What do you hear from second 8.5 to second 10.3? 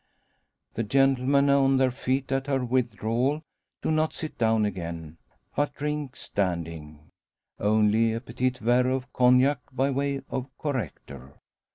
verre of cognac by way